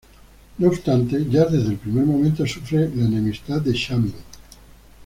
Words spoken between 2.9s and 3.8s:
la enemistad de